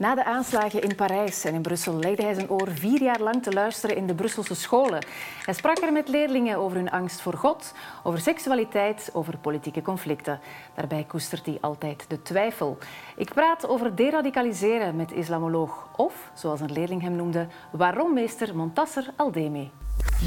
Na 0.00 0.14
de 0.14 0.24
aanslagen 0.24 0.82
in 0.82 0.94
Parijs 0.94 1.44
en 1.44 1.54
in 1.54 1.62
Brussel 1.62 1.94
legde 1.94 2.22
hij 2.22 2.34
zijn 2.34 2.50
oor 2.50 2.68
vier 2.68 3.02
jaar 3.02 3.20
lang 3.20 3.42
te 3.42 3.52
luisteren 3.52 3.96
in 3.96 4.06
de 4.06 4.14
Brusselse 4.14 4.54
scholen. 4.54 5.06
Hij 5.44 5.54
sprak 5.54 5.78
er 5.78 5.92
met 5.92 6.08
leerlingen 6.08 6.56
over 6.56 6.76
hun 6.76 6.90
angst 6.90 7.20
voor 7.20 7.34
God, 7.34 7.74
over 8.02 8.20
seksualiteit, 8.20 9.10
over 9.12 9.38
politieke 9.38 9.82
conflicten. 9.82 10.40
Daarbij 10.74 11.04
koestert 11.04 11.46
hij 11.46 11.58
altijd 11.60 12.04
de 12.08 12.22
twijfel. 12.22 12.78
Ik 13.16 13.34
praat 13.34 13.68
over 13.68 13.96
deradicaliseren 13.96 14.96
met 14.96 15.12
islamoloog 15.12 15.88
of, 15.96 16.30
zoals 16.34 16.60
een 16.60 16.72
leerling 16.72 17.02
hem 17.02 17.16
noemde, 17.16 17.46
waarom 17.70 18.14
meester 18.14 18.56
Montasser 18.56 19.10
Aldeme. 19.16 19.68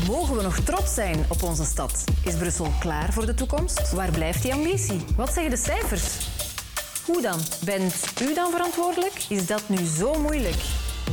Mogen 0.07 0.35
we 0.35 0.41
nog 0.41 0.59
trots 0.59 0.93
zijn 0.93 1.25
op 1.29 1.43
onze 1.43 1.63
stad? 1.65 2.03
Is 2.25 2.37
Brussel 2.37 2.67
klaar 2.79 3.13
voor 3.13 3.25
de 3.25 3.33
toekomst? 3.33 3.91
Waar 3.91 4.11
blijft 4.11 4.41
die 4.41 4.53
ambitie? 4.53 5.05
Wat 5.15 5.33
zeggen 5.33 5.51
de 5.51 5.57
cijfers? 5.57 6.32
Hoe 7.05 7.21
dan? 7.21 7.39
Bent 7.65 8.21
u 8.21 8.33
dan 8.33 8.51
verantwoordelijk? 8.51 9.25
Is 9.29 9.47
dat 9.47 9.69
nu 9.69 9.77
zo 9.77 10.19
moeilijk? 10.19 10.63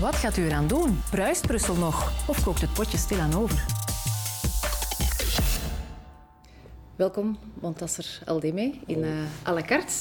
Wat 0.00 0.14
gaat 0.14 0.36
u 0.36 0.44
eraan 0.44 0.66
doen? 0.66 1.00
Bruist 1.10 1.46
Brussel 1.46 1.74
nog? 1.74 2.12
Of 2.28 2.44
kookt 2.44 2.60
het 2.60 2.72
potje 2.72 2.98
stilaan 2.98 3.34
over? 3.34 3.64
Welkom, 6.96 7.38
Montasser 7.60 8.20
Aldeme 8.24 8.72
in 8.86 8.98
uh, 8.98 9.08
à 9.46 9.52
la 9.52 9.62
carte. 9.62 9.92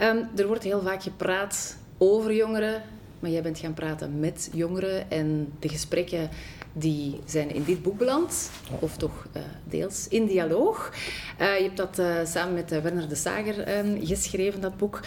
Um, 0.00 0.28
er 0.36 0.46
wordt 0.46 0.62
heel 0.62 0.82
vaak 0.82 1.02
gepraat 1.02 1.76
over 1.98 2.34
jongeren, 2.34 2.82
maar 3.20 3.30
jij 3.30 3.42
bent 3.42 3.58
gaan 3.58 3.74
praten 3.74 4.20
met 4.20 4.50
jongeren 4.52 5.10
en 5.10 5.52
de 5.58 5.68
gesprekken 5.68 6.30
die 6.76 7.20
zijn 7.24 7.54
in 7.54 7.64
dit 7.64 7.82
boek 7.82 7.98
beland, 7.98 8.50
of 8.78 8.96
toch 8.96 9.26
uh, 9.36 9.42
deels 9.64 10.08
in 10.08 10.26
dialoog. 10.26 10.92
Uh, 11.40 11.56
je 11.56 11.62
hebt 11.62 11.76
dat 11.76 11.98
uh, 11.98 12.24
samen 12.24 12.54
met 12.54 12.70
Werner 12.70 13.08
de 13.08 13.14
Sager 13.14 13.60
ehm, 13.60 14.04
geschreven, 14.06 14.60
dat 14.60 14.76
boek. 14.76 15.00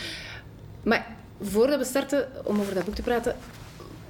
Maar 0.84 1.16
voordat 1.42 1.80
we 1.80 1.86
starten 1.86 2.28
om 2.44 2.60
over 2.60 2.74
dat 2.74 2.86
boek 2.86 2.96
te 2.96 3.02
praten, 3.02 3.36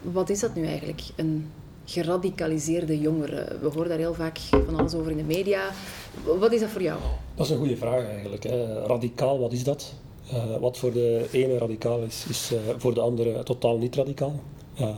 wat 0.01 0.29
is 0.29 0.39
dat 0.39 0.55
nu 0.55 0.65
eigenlijk? 0.65 1.01
Een 1.15 1.51
geradicaliseerde 1.85 2.99
jongere. 2.99 3.57
We 3.61 3.67
horen 3.67 3.89
daar 3.89 3.97
heel 3.97 4.13
vaak 4.13 4.37
van 4.37 4.79
alles 4.79 4.93
over 4.93 5.11
in 5.11 5.17
de 5.17 5.23
media. 5.23 5.69
Wat 6.39 6.51
is 6.51 6.59
dat 6.59 6.69
voor 6.69 6.81
jou? 6.81 6.99
Dat 7.35 7.45
is 7.45 7.51
een 7.51 7.57
goede 7.57 7.77
vraag 7.77 8.05
eigenlijk. 8.05 8.43
Hè. 8.43 8.85
Radicaal, 8.85 9.39
wat 9.39 9.51
is 9.51 9.63
dat? 9.63 9.93
Wat 10.59 10.77
voor 10.77 10.93
de 10.93 11.27
ene 11.31 11.57
radicaal 11.57 12.01
is, 12.01 12.25
is 12.29 12.51
voor 12.77 12.93
de 12.93 12.99
andere 12.99 13.43
totaal 13.43 13.77
niet 13.77 13.95
radicaal. 13.95 14.39
Uh, 14.81 14.97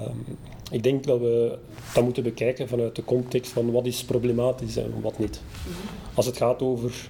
ik 0.72 0.84
denk 0.84 1.04
dat 1.04 1.20
we 1.20 1.58
dat 1.94 2.04
moeten 2.04 2.24
bekijken 2.24 2.68
vanuit 2.68 2.96
de 2.96 3.04
context 3.04 3.52
van 3.52 3.72
wat 3.72 3.86
is 3.86 4.04
problematisch 4.04 4.78
en 4.78 5.02
wat 5.02 5.20
niet. 5.20 5.42
Als 6.14 6.26
het 6.26 6.38
gaat 6.38 6.62
over 6.62 7.10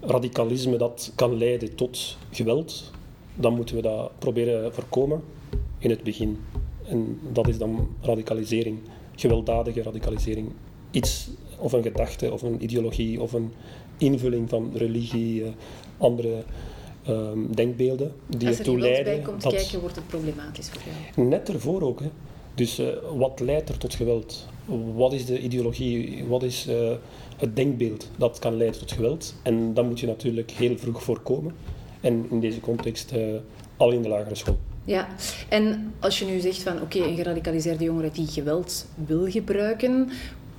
radicalisme 0.00 0.76
dat 0.76 1.12
kan 1.14 1.38
leiden 1.38 1.74
tot 1.74 2.16
geweld, 2.30 2.90
dan 3.34 3.54
moeten 3.54 3.74
we 3.74 3.82
dat 3.82 4.18
proberen 4.18 4.74
voorkomen 4.74 5.22
in 5.78 5.90
het 5.90 6.02
begin. 6.02 6.38
En 6.84 7.18
dat 7.32 7.48
is 7.48 7.58
dan 7.58 7.88
radicalisering, 8.00 8.78
gewelddadige 9.16 9.82
radicalisering. 9.82 10.52
Iets 10.90 11.28
of 11.58 11.72
een 11.72 11.82
gedachte 11.82 12.32
of 12.32 12.42
een 12.42 12.62
ideologie 12.62 13.20
of 13.20 13.32
een 13.32 13.52
invulling 13.98 14.48
van 14.48 14.70
religie, 14.74 15.44
eh, 15.44 15.50
andere 15.98 16.44
um, 17.08 17.54
denkbeelden 17.54 18.12
die 18.26 18.48
ertoe 18.48 18.78
leiden. 18.78 19.12
Als 19.12 19.16
er 19.16 19.22
bij 19.22 19.32
komt 19.32 19.54
kijken, 19.54 19.80
wordt 19.80 19.96
het 19.96 20.06
problematisch 20.06 20.68
voor 20.68 20.82
jou. 21.14 21.28
Net 21.28 21.48
ervoor 21.48 21.82
ook. 21.82 22.00
Hè. 22.00 22.10
Dus 22.54 22.80
uh, 22.80 22.88
wat 23.16 23.40
leidt 23.40 23.68
er 23.68 23.78
tot 23.78 23.94
geweld? 23.94 24.46
Wat 24.94 25.12
is 25.12 25.26
de 25.26 25.40
ideologie? 25.40 26.24
Wat 26.28 26.42
is 26.42 26.66
uh, 26.68 26.90
het 27.36 27.56
denkbeeld 27.56 28.08
dat 28.16 28.38
kan 28.38 28.56
leiden 28.56 28.80
tot 28.80 28.92
geweld? 28.92 29.34
En 29.42 29.74
dat 29.74 29.84
moet 29.84 30.00
je 30.00 30.06
natuurlijk 30.06 30.50
heel 30.50 30.78
vroeg 30.78 31.02
voorkomen. 31.02 31.54
En 32.00 32.26
in 32.30 32.40
deze 32.40 32.60
context 32.60 33.12
uh, 33.12 33.34
al 33.76 33.90
in 33.90 34.02
de 34.02 34.08
lagere 34.08 34.34
school. 34.34 34.58
Ja, 34.84 35.08
en 35.48 35.92
als 35.98 36.18
je 36.18 36.24
nu 36.24 36.40
zegt 36.40 36.62
van 36.62 36.82
oké, 36.82 36.96
okay, 36.96 37.08
een 37.08 37.16
geradicaliseerde 37.16 37.84
jongere 37.84 38.10
die 38.10 38.26
geweld 38.26 38.86
wil 39.06 39.30
gebruiken, 39.30 40.08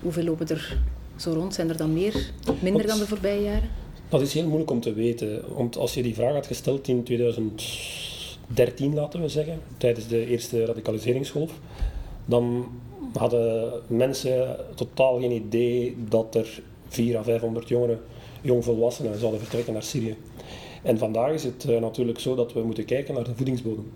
hoeveel 0.01 0.23
lopen 0.23 0.47
er 0.47 0.77
zo 1.15 1.31
rond? 1.33 1.53
Zijn 1.53 1.69
er 1.69 1.77
dan 1.77 1.93
meer, 1.93 2.31
minder 2.59 2.87
dan 2.87 2.99
de 2.99 3.07
voorbije 3.07 3.41
jaren? 3.41 3.69
Dat 4.11 4.21
is 4.21 4.33
heel 4.33 4.45
moeilijk 4.45 4.71
om 4.71 4.79
te 4.79 4.93
weten. 4.93 5.41
Want 5.55 5.77
als 5.77 5.93
je 5.93 6.03
die 6.03 6.13
vraag 6.13 6.33
had 6.33 6.47
gesteld 6.47 6.87
in 6.87 7.03
2013, 7.03 8.93
laten 8.93 9.21
we 9.21 9.27
zeggen, 9.27 9.61
tijdens 9.77 10.07
de 10.07 10.27
eerste 10.27 10.65
radicaliseringsgolf, 10.65 11.51
dan 12.25 12.65
hadden 13.13 13.71
mensen 13.87 14.55
totaal 14.75 15.19
geen 15.19 15.31
idee 15.31 15.95
dat 16.09 16.35
er 16.35 16.61
400 16.87 17.27
à 17.27 17.31
500 17.31 17.67
jongeren, 17.67 17.99
jongvolwassenen, 18.41 19.19
zouden 19.19 19.39
vertrekken 19.39 19.73
naar 19.73 19.83
Syrië. 19.83 20.15
En 20.83 20.97
vandaag 20.97 21.31
is 21.31 21.43
het 21.43 21.65
uh, 21.69 21.79
natuurlijk 21.79 22.19
zo 22.19 22.35
dat 22.35 22.53
we 22.53 22.63
moeten 22.63 22.85
kijken 22.85 23.13
naar 23.13 23.23
de 23.23 23.35
voedingsbodem. 23.35 23.91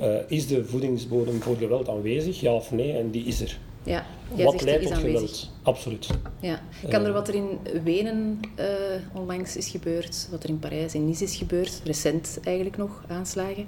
Uh, 0.00 0.16
is 0.28 0.46
de 0.46 0.64
voedingsbodem 0.64 1.42
voor 1.42 1.56
geweld 1.56 1.88
aanwezig, 1.88 2.40
ja 2.40 2.54
of 2.54 2.72
nee? 2.72 2.92
En 2.92 3.10
die 3.10 3.24
is 3.24 3.40
er. 3.40 3.58
Ja, 3.82 4.06
wat 4.34 4.62
leidt 4.62 4.86
tot 4.86 4.96
geweld? 4.96 5.50
Absoluut. 5.62 6.08
Ja. 6.40 6.60
Kan 6.88 7.04
er 7.04 7.12
wat 7.12 7.28
er 7.28 7.34
in 7.34 7.58
Wenen 7.84 8.40
uh, 8.58 8.64
onlangs 9.12 9.56
is 9.56 9.68
gebeurd, 9.68 10.28
wat 10.30 10.42
er 10.42 10.48
in 10.48 10.58
Parijs 10.58 10.94
en 10.94 11.06
Nice 11.06 11.24
is 11.24 11.36
gebeurd, 11.36 11.80
recent 11.84 12.40
eigenlijk 12.42 12.76
nog 12.76 13.04
aanslagen, 13.08 13.66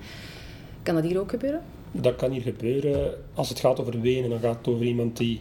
kan 0.83 0.95
dat 0.95 1.05
hier 1.05 1.21
ook 1.21 1.31
gebeuren? 1.31 1.63
Dat 1.93 2.17
kan 2.17 2.31
hier 2.31 2.43
gebeuren. 2.43 3.15
Als 3.35 3.49
het 3.49 3.61
gaat 3.61 3.81
over 3.81 4.01
Wenen, 4.01 4.31
dan 4.31 4.41
gaat 4.41 4.57
het 4.59 4.69
over 4.69 4.85
iemand 4.85 5.17
die 5.17 5.41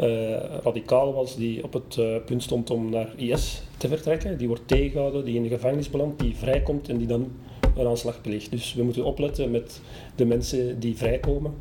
uh, 0.00 0.30
radicaal 0.62 1.12
was, 1.12 1.36
die 1.36 1.64
op 1.64 1.72
het 1.72 1.96
uh, 1.96 2.16
punt 2.26 2.42
stond 2.42 2.70
om 2.70 2.90
naar 2.90 3.12
IS 3.16 3.62
te 3.76 3.88
vertrekken. 3.88 4.38
Die 4.38 4.48
wordt 4.48 4.68
tegengehouden, 4.68 5.24
die 5.24 5.34
in 5.34 5.42
de 5.42 5.48
gevangenis 5.48 5.90
belandt, 5.90 6.20
die 6.20 6.36
vrijkomt 6.36 6.88
en 6.88 6.98
die 6.98 7.06
dan 7.06 7.32
een 7.76 7.86
aanslag 7.86 8.20
pleegt. 8.20 8.50
Dus 8.50 8.74
we 8.74 8.82
moeten 8.82 9.04
opletten 9.04 9.50
met 9.50 9.80
de 10.14 10.24
mensen 10.24 10.80
die 10.80 10.96
vrijkomen. 10.96 11.54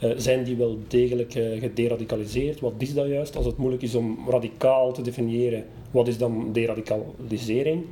Uh, 0.00 0.10
zijn 0.16 0.44
die 0.44 0.56
wel 0.56 0.78
degelijk 0.88 1.32
gederadicaliseerd? 1.60 2.60
Wat 2.60 2.72
is 2.78 2.94
dat 2.94 3.06
juist? 3.06 3.36
Als 3.36 3.46
het 3.46 3.56
moeilijk 3.56 3.82
is 3.82 3.94
om 3.94 4.18
radicaal 4.28 4.92
te 4.92 5.02
definiëren, 5.02 5.64
wat 5.90 6.08
is 6.08 6.18
dan 6.18 6.52
deradicalisering? 6.52 7.84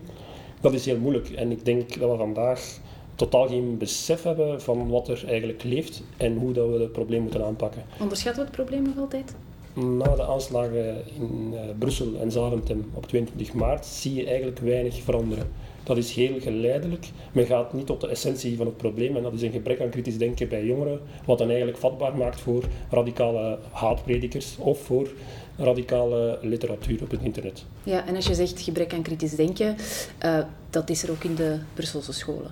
Dat 0.61 0.73
is 0.73 0.87
heel 0.87 0.99
moeilijk. 0.99 1.29
En 1.29 1.51
ik 1.51 1.65
denk 1.65 1.99
dat 1.99 2.11
we 2.11 2.17
vandaag 2.17 2.79
totaal 3.15 3.49
geen 3.49 3.79
besef 3.79 4.23
hebben 4.23 4.63
van 4.63 4.89
wat 4.89 5.09
er 5.09 5.25
eigenlijk 5.27 5.63
leeft 5.63 6.03
en 6.17 6.37
hoe 6.37 6.53
dat 6.53 6.69
we 6.69 6.81
het 6.81 6.93
probleem 6.93 7.23
moeten 7.23 7.45
aanpakken. 7.45 7.83
Onderschatten 8.01 8.43
we 8.43 8.49
het 8.49 8.57
probleem 8.57 8.83
nog 8.83 8.99
altijd? 8.99 9.35
Na 9.75 10.15
de 10.15 10.27
aanslagen 10.27 10.97
in 11.19 11.51
uh, 11.53 11.61
Brussel 11.79 12.15
en 12.21 12.31
Zaventem 12.31 12.91
op 12.95 13.07
22 13.07 13.53
maart 13.55 13.87
zie 13.87 14.15
je 14.15 14.27
eigenlijk 14.27 14.59
weinig 14.59 15.03
veranderen. 15.03 15.47
Dat 15.85 15.97
is 15.97 16.13
heel 16.13 16.41
geleidelijk. 16.41 17.09
Men 17.33 17.47
gaat 17.47 17.73
niet 17.73 17.87
tot 17.87 18.01
de 18.01 18.09
essentie 18.09 18.57
van 18.57 18.67
het 18.67 18.77
probleem 18.77 19.17
en 19.17 19.23
dat 19.23 19.33
is 19.33 19.43
een 19.43 19.53
gebrek 19.53 19.81
aan 19.81 19.89
kritisch 19.89 20.19
denken 20.19 20.49
bij 20.49 20.65
jongeren, 20.65 21.01
wat 21.25 21.39
dan 21.39 21.49
eigenlijk 21.49 21.79
vatbaar 21.79 22.17
maakt 22.17 22.41
voor 22.41 22.65
radicale 22.91 23.59
haatpredikers 23.71 24.57
of 24.59 24.81
voor 24.81 25.09
radicale 25.57 26.39
literatuur 26.43 27.03
op 27.03 27.11
het 27.11 27.23
internet. 27.23 27.65
Ja, 27.83 28.07
en 28.07 28.17
als 28.17 28.27
je 28.27 28.35
zegt 28.35 28.61
gebrek 28.61 28.93
aan 28.93 29.03
kritisch 29.03 29.35
denken, 29.35 29.77
uh, 30.25 30.39
dat 30.71 30.91
is 30.91 31.03
er 31.03 31.11
ook 31.11 31.25
in 31.25 31.35
de 31.35 31.59
Brusselse 31.75 32.13
scholen. 32.13 32.51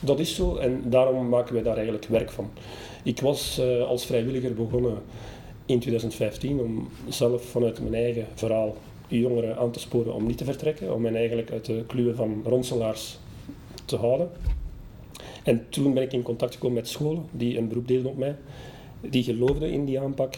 Dat 0.00 0.20
is 0.20 0.34
zo 0.34 0.56
en 0.56 0.82
daarom 0.84 1.28
maken 1.28 1.54
wij 1.54 1.62
daar 1.62 1.74
eigenlijk 1.74 2.06
werk 2.06 2.30
van. 2.30 2.50
Ik 3.02 3.20
was 3.20 3.58
uh, 3.60 3.82
als 3.82 4.06
vrijwilliger 4.06 4.54
begonnen 4.54 4.98
in 5.66 5.80
2015 5.80 6.60
om 6.60 6.88
zelf 7.08 7.44
vanuit 7.44 7.80
mijn 7.80 7.94
eigen 7.94 8.26
verhaal 8.34 8.76
jongeren 9.08 9.56
aan 9.56 9.70
te 9.70 9.80
sporen 9.80 10.14
om 10.14 10.26
niet 10.26 10.38
te 10.38 10.44
vertrekken, 10.44 10.94
om 10.94 11.04
hen 11.04 11.16
eigenlijk 11.16 11.50
uit 11.50 11.64
de 11.64 11.84
kluwen 11.86 12.16
van 12.16 12.42
ronselaars 12.44 13.18
te 13.84 13.96
houden. 13.96 14.30
En 15.44 15.66
toen 15.68 15.94
ben 15.94 16.02
ik 16.02 16.12
in 16.12 16.22
contact 16.22 16.54
gekomen 16.54 16.76
met 16.76 16.88
scholen 16.88 17.24
die 17.30 17.58
een 17.58 17.68
beroep 17.68 17.88
deden 17.88 18.06
op 18.06 18.16
mij, 18.16 18.36
die 19.00 19.22
geloofden 19.22 19.72
in 19.72 19.84
die 19.84 20.00
aanpak. 20.00 20.34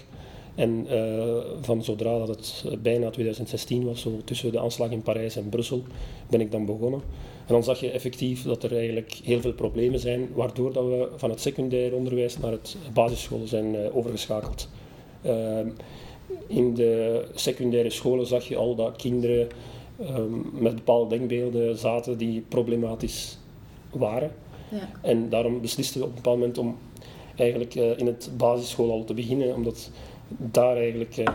En 0.54 0.87
uh, 0.91 1.37
van 1.60 1.84
zodra 1.84 2.19
dat 2.19 2.28
het 2.28 2.82
bijna 2.82 3.10
2016 3.10 3.84
was, 3.84 4.00
zo 4.00 4.21
tussen 4.25 4.53
de 4.53 4.60
aanslag 4.60 4.91
in 4.91 5.03
Parijs 5.03 5.37
en 5.37 5.48
Brussel, 5.48 5.83
ben 6.31 6.41
ik 6.41 6.50
dan 6.50 6.66
begonnen. 6.66 7.00
En 7.47 7.53
dan 7.53 7.65
zag 7.65 7.81
je 7.81 7.91
effectief 7.91 8.43
dat 8.43 8.62
er 8.62 8.77
eigenlijk 8.77 9.21
heel 9.25 9.41
veel 9.41 9.53
problemen 9.53 10.00
zijn, 10.00 10.28
waardoor 10.34 10.72
dat 10.72 10.84
we 10.84 11.09
van 11.16 11.31
het 11.31 11.41
secundair 11.41 11.94
onderwijs 11.94 12.38
naar 12.38 12.50
het 12.50 12.77
basisschool 12.93 13.47
zijn 13.47 13.74
uh, 13.74 13.97
overgeschakeld. 13.97 14.69
Uh, 15.27 15.59
in 16.46 16.74
de 16.74 17.24
secundaire 17.34 17.90
scholen 17.90 18.26
zag 18.26 18.44
je 18.44 18.56
al 18.56 18.74
dat 18.74 18.96
kinderen 18.96 19.48
um, 20.00 20.50
met 20.52 20.74
bepaalde 20.74 21.16
denkbeelden 21.16 21.78
zaten 21.78 22.18
die 22.18 22.44
problematisch 22.48 23.38
waren. 23.90 24.30
Ja. 24.70 24.90
En 25.02 25.28
daarom 25.28 25.60
beslisten 25.60 26.00
we 26.00 26.06
op 26.06 26.10
een 26.10 26.16
bepaald 26.16 26.38
moment 26.38 26.58
om 26.58 26.76
eigenlijk 27.36 27.74
uh, 27.74 27.98
in 27.98 28.06
het 28.06 28.30
basisschool 28.36 28.90
al 28.90 29.04
te 29.04 29.14
beginnen, 29.14 29.54
omdat 29.54 29.90
daar 30.28 30.76
eigenlijk 30.76 31.16
uh, 31.16 31.26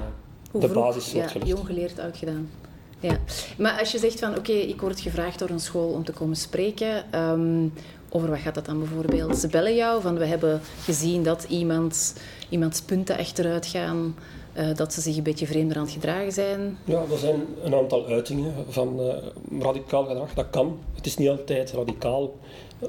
de 0.51 0.67
basis 0.67 1.13
wordt 1.13 1.27
ja, 1.27 1.31
gelegd. 1.33 1.49
jong 1.49 1.65
geleerd, 1.65 1.99
oud 1.99 2.17
gedaan. 2.17 2.49
Ja, 2.99 3.19
maar 3.57 3.79
als 3.79 3.91
je 3.91 3.97
zegt 3.97 4.19
van 4.19 4.29
oké, 4.29 4.39
okay, 4.39 4.61
ik 4.61 4.81
word 4.81 4.99
gevraagd 4.99 5.39
door 5.39 5.49
een 5.49 5.59
school 5.59 5.89
om 5.91 6.03
te 6.03 6.11
komen 6.11 6.35
spreken, 6.35 7.19
um, 7.19 7.73
over 8.09 8.29
wat 8.29 8.39
gaat 8.39 8.55
dat 8.55 8.65
dan 8.65 8.79
bijvoorbeeld? 8.79 9.37
Ze 9.37 9.47
bellen 9.47 9.75
jou 9.75 10.01
van 10.01 10.17
we 10.17 10.25
hebben 10.25 10.61
gezien 10.83 11.23
dat 11.23 11.45
iemand, 11.49 12.15
iemands 12.49 12.81
punten 12.81 13.17
achteruit 13.17 13.65
gaan 13.65 14.15
uh, 14.57 14.75
dat 14.75 14.93
ze 14.93 15.01
zich 15.01 15.17
een 15.17 15.23
beetje 15.23 15.45
vreemder 15.45 15.77
aan 15.77 15.83
het 15.83 15.91
gedragen 15.91 16.31
zijn? 16.31 16.77
Ja, 16.85 17.03
er 17.11 17.17
zijn 17.17 17.45
een 17.63 17.75
aantal 17.75 18.05
uitingen 18.05 18.53
van 18.69 18.99
uh, 18.99 19.13
radicaal 19.61 20.05
gedrag. 20.05 20.33
Dat 20.33 20.49
kan. 20.49 20.79
Het 20.95 21.05
is 21.05 21.17
niet 21.17 21.29
altijd 21.29 21.71
radicaal. 21.71 22.31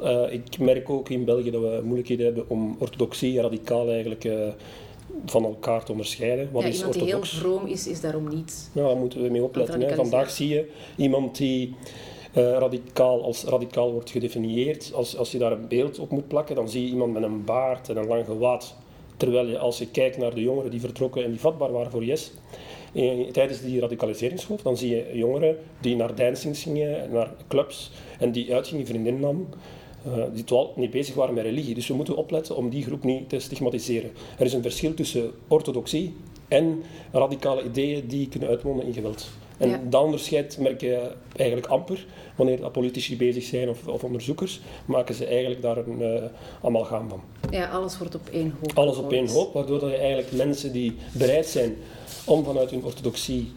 Uh, 0.03 0.33
ik 0.33 0.59
merk 0.59 0.91
ook 0.91 1.09
in 1.09 1.25
België 1.25 1.51
dat 1.51 1.61
we 1.61 1.81
moeilijkheden 1.83 2.25
hebben 2.27 2.45
om 2.49 2.77
orthodoxie 2.79 3.37
en 3.37 3.43
radicaal 3.43 3.91
eigenlijk 3.91 4.29
van 5.27 5.45
elkaar 5.45 5.85
te 5.85 5.93
onderscheiden. 5.93 6.49
Wat 6.53 6.63
ja, 6.63 6.69
is 6.69 6.77
iemand 6.77 6.95
die 6.95 7.05
heel 7.05 7.25
vroom 7.25 7.67
is, 7.67 7.87
is 7.87 8.01
daarom 8.01 8.29
niet. 8.29 8.71
Ja, 8.73 8.83
daar 8.83 8.97
moeten 8.97 9.23
we 9.23 9.29
mee 9.29 9.43
opletten. 9.43 9.97
Vandaag 9.97 10.31
zie 10.31 10.49
je 10.49 10.71
iemand 10.97 11.37
die 11.37 11.75
uh, 12.37 12.51
radicaal 12.51 13.23
als 13.23 13.45
radicaal 13.45 13.93
wordt 13.93 14.11
gedefinieerd. 14.11 14.93
Als, 14.95 15.17
als 15.17 15.33
je 15.33 15.39
daar 15.39 15.53
een 15.53 15.69
beeld 15.69 15.99
op 15.99 16.11
moet 16.11 16.29
plakken, 16.29 16.55
dan 16.55 16.69
zie 16.69 16.83
je 16.85 16.89
iemand 16.89 17.13
met 17.13 17.23
een 17.23 17.45
baard 17.45 17.89
en 17.89 17.97
een 17.97 18.07
lang 18.07 18.25
gewaad. 18.25 18.75
Terwijl 19.23 19.47
je, 19.47 19.59
als 19.59 19.79
je 19.79 19.87
kijkt 19.87 20.19
naar 20.19 20.35
de 20.35 20.41
jongeren 20.41 20.71
die 20.71 20.81
vertrokken 20.81 21.25
en 21.25 21.31
die 21.31 21.41
vatbaar 21.41 21.73
waren 21.73 21.91
voor 21.91 22.05
IS, 22.05 22.33
eh, 22.93 23.31
tijdens 23.33 23.61
die 23.61 23.81
radicaliseringsgolf, 23.81 24.63
dan 24.63 24.77
zie 24.77 24.91
je 24.91 25.11
jongeren 25.13 25.57
die 25.81 25.97
naar 25.97 26.15
dancings 26.15 26.63
gingen, 26.63 27.11
naar 27.13 27.31
clubs 27.49 27.91
en 28.19 28.33
die 28.33 28.55
uitgingen, 28.55 28.87
vriendinnen 28.87 29.21
nam, 29.21 29.49
uh, 30.07 30.25
die 30.33 30.45
totaal 30.45 30.73
niet 30.77 30.91
bezig 30.91 31.15
waren 31.15 31.35
met 31.35 31.45
religie. 31.45 31.75
Dus 31.75 31.89
we 31.89 31.95
moeten 31.95 32.17
opletten 32.17 32.57
om 32.57 32.71
die 32.71 32.85
groep 32.85 33.05
niet 33.05 33.29
te 33.29 33.39
stigmatiseren. 33.39 34.11
Er 34.39 34.45
is 34.45 34.53
een 34.53 34.63
verschil 34.63 34.95
tussen 34.95 35.31
orthodoxie 35.49 36.15
en 36.49 36.83
radicale 37.13 37.65
ideeën 37.65 38.07
die 38.07 38.29
kunnen 38.29 38.49
uitmonden 38.49 38.87
in 38.87 38.93
geweld. 38.93 39.31
En 39.59 39.69
ja. 39.69 39.81
dat 39.85 40.03
onderscheid 40.03 40.59
merk 40.59 40.81
je 40.81 41.11
eigenlijk 41.37 41.71
amper. 41.71 42.07
Wanneer 42.37 42.71
politici 42.71 43.17
bezig 43.17 43.45
zijn 43.45 43.69
of, 43.69 43.87
of 43.87 44.05
onderzoekers, 44.05 44.61
maken 44.85 45.15
ze 45.15 45.27
eigenlijk 45.27 45.63
daar 45.63 45.77
een 45.77 46.01
uh, 46.01 46.23
amalgaam 46.63 47.09
van. 47.09 47.23
Ja, 47.51 47.69
alles 47.71 47.99
wordt 47.99 48.15
op 48.15 48.29
één 48.33 48.55
hoop. 48.61 48.79
Alles 48.79 48.97
op 48.97 49.13
één 49.13 49.29
hoop, 49.29 49.53
waardoor 49.53 49.79
dat 49.79 49.91
je 49.91 49.97
eigenlijk 49.97 50.33
mensen 50.33 50.73
die 50.73 50.97
bereid 51.13 51.47
zijn 51.47 51.77
om 52.25 52.45
vanuit 52.45 52.71
hun 52.71 52.85
orthodoxie 52.85 53.53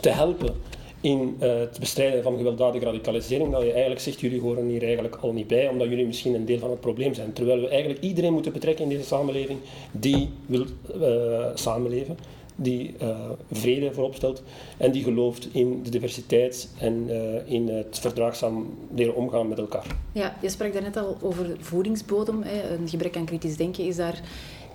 te 0.00 0.08
helpen 0.08 0.54
in 1.00 1.36
uh, 1.40 1.58
het 1.58 1.78
bestrijden 1.78 2.22
van 2.22 2.36
gewelddadige 2.36 2.84
radicalisering, 2.84 3.52
dat 3.52 3.62
je 3.62 3.72
eigenlijk 3.72 4.00
zegt, 4.00 4.20
jullie 4.20 4.40
horen 4.40 4.66
hier 4.66 4.82
eigenlijk 4.82 5.16
al 5.16 5.32
niet 5.32 5.46
bij, 5.46 5.68
omdat 5.68 5.88
jullie 5.88 6.06
misschien 6.06 6.34
een 6.34 6.44
deel 6.44 6.58
van 6.58 6.70
het 6.70 6.80
probleem 6.80 7.14
zijn. 7.14 7.32
Terwijl 7.32 7.60
we 7.60 7.68
eigenlijk 7.68 8.00
iedereen 8.02 8.32
moeten 8.32 8.52
betrekken 8.52 8.84
in 8.84 8.90
deze 8.90 9.04
samenleving 9.04 9.58
die 9.90 10.30
wil 10.46 10.64
uh, 11.00 11.46
samenleven 11.54 12.18
die 12.60 12.94
uh, 13.02 13.30
vrede 13.52 13.92
voorop 13.92 14.14
stelt 14.14 14.42
en 14.76 14.92
die 14.92 15.02
gelooft 15.02 15.48
in 15.52 15.82
de 15.82 15.90
diversiteit 15.90 16.68
en 16.78 17.06
uh, 17.08 17.52
in 17.52 17.68
het 17.68 17.98
verdraagzaam 17.98 18.66
leren 18.94 19.14
omgaan 19.14 19.48
met 19.48 19.58
elkaar. 19.58 19.86
Ja, 20.12 20.36
je 20.42 20.48
sprak 20.48 20.72
daarnet 20.72 20.96
al 20.96 21.16
over 21.20 21.56
voedingsbodem. 21.60 22.42
Hè. 22.42 22.74
Een 22.74 22.88
gebrek 22.88 23.16
aan 23.16 23.24
kritisch 23.24 23.56
denken 23.56 23.84
is 23.84 23.96
daar 23.96 24.20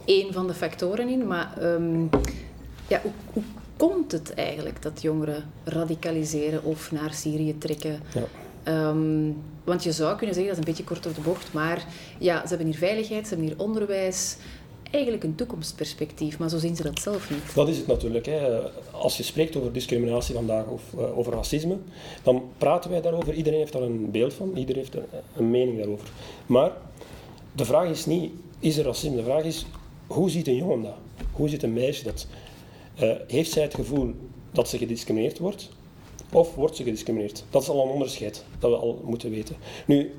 één 0.06 0.34
van 0.34 0.48
de 0.48 0.54
factoren 0.54 1.10
in. 1.10 1.28
Maar 1.28 1.64
um, 1.64 2.10
ja, 2.88 3.02
hoe, 3.02 3.12
hoe, 3.34 3.44
komt 3.78 4.12
het 4.12 4.34
eigenlijk 4.34 4.82
dat 4.82 5.02
jongeren 5.02 5.44
radicaliseren 5.64 6.64
of 6.64 6.92
naar 6.92 7.14
Syrië 7.14 7.58
trekken? 7.58 8.00
Ja. 8.14 8.90
Um, 8.90 9.36
want 9.64 9.84
je 9.84 9.92
zou 9.92 10.18
kunnen 10.18 10.36
zeggen, 10.36 10.54
dat 10.54 10.64
is 10.64 10.70
een 10.70 10.76
beetje 10.76 10.94
kort 10.94 11.06
op 11.06 11.16
de 11.16 11.30
bocht, 11.30 11.54
maar 11.54 11.86
ja, 12.20 12.42
ze 12.42 12.48
hebben 12.48 12.68
hier 12.68 12.78
veiligheid, 12.78 13.28
ze 13.28 13.34
hebben 13.34 13.48
hier 13.48 13.60
onderwijs, 13.60 14.38
eigenlijk 14.94 15.24
een 15.24 15.36
toekomstperspectief, 15.36 16.38
maar 16.38 16.50
zo 16.50 16.58
zien 16.58 16.76
ze 16.76 16.84
dat 16.84 17.00
zelf 17.00 17.30
niet. 17.30 17.56
Dat 17.56 17.68
is 17.68 17.78
het 17.78 17.88
natuurlijk. 17.88 18.26
Hè. 18.26 18.60
Als 18.92 19.18
je 19.18 19.24
spreekt 19.24 19.56
over 19.56 19.72
discriminatie 19.72 20.36
vandaag 20.36 20.68
of 20.68 20.82
uh, 20.98 21.18
over 21.18 21.34
racisme, 21.34 21.78
dan 22.24 22.44
praten 22.58 22.90
wij 22.90 23.02
daarover. 23.02 23.34
Iedereen 23.34 23.60
heeft 23.60 23.74
daar 23.74 23.82
een 23.82 24.12
beeld 24.12 24.34
van, 24.34 24.58
iedereen 24.58 24.82
heeft 24.82 24.98
een, 25.36 25.52
mening 25.52 25.78
daarover. 25.78 26.08
Maar 26.46 26.72
de 27.56 27.66
vraag 27.66 27.90
is 27.90 28.06
niet, 28.06 28.32
is 28.60 28.78
er 28.78 28.86
racisme? 28.86 29.16
De 29.16 29.24
vraag 29.24 29.44
is, 29.44 29.66
hoe 30.08 30.30
ziet 30.30 30.48
een 30.48 30.56
jongen 30.56 30.82
dat? 30.82 30.96
Hoe 31.32 31.50
ziet 31.50 31.64
een 31.64 31.74
meisje 31.74 32.04
dat? 32.04 32.28
Uh, 33.02 33.12
heeft 33.28 33.52
zij 33.52 33.64
het 33.64 33.74
gevoel 33.74 34.14
dat 34.52 34.70
ze 34.70 34.78
gediscrimineerd 34.78 35.40
wordt? 35.40 35.70
Of 36.32 36.56
wordt 36.56 36.76
ze 36.76 36.84
gediscrimineerd? 36.84 37.44
Dat 37.50 37.62
is 37.62 37.70
al 37.70 37.84
een 37.84 37.92
onderscheid 37.92 38.44
dat 38.60 38.72
we 38.72 38.78
al 38.78 39.02
moeten 39.06 39.30
weten. 39.30 39.56
Nu, 39.86 40.12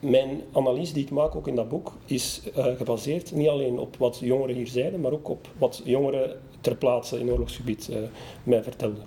mijn 0.00 0.40
analyse 0.52 0.92
die 0.92 1.04
ik 1.04 1.10
maak, 1.10 1.34
ook 1.34 1.48
in 1.48 1.54
dat 1.54 1.68
boek, 1.68 1.92
is 2.04 2.42
uh, 2.56 2.66
gebaseerd 2.76 3.32
niet 3.32 3.48
alleen 3.48 3.78
op 3.78 3.96
wat 3.96 4.18
jongeren 4.20 4.54
hier 4.54 4.66
zeiden, 4.66 5.00
maar 5.00 5.12
ook 5.12 5.28
op 5.28 5.48
wat 5.58 5.80
jongeren 5.84 6.40
ter 6.60 6.76
plaatse 6.76 7.18
in 7.18 7.30
oorlogsgebied 7.30 7.88
uh, 7.90 7.96
mij 8.42 8.62
vertelden. 8.62 9.02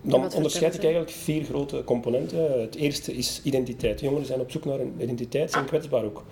Dan 0.00 0.34
onderscheid 0.34 0.74
ik 0.74 0.82
eigenlijk 0.82 1.12
vier 1.12 1.44
grote 1.44 1.84
componenten. 1.84 2.60
Het 2.60 2.74
eerste 2.74 3.14
is 3.14 3.40
identiteit. 3.44 4.00
Jongeren 4.00 4.26
zijn 4.26 4.40
op 4.40 4.50
zoek 4.50 4.64
naar 4.64 4.80
een 4.80 4.94
identiteit, 4.98 5.50
zijn 5.50 5.64
kwetsbaar 5.64 6.04
ook. 6.04 6.24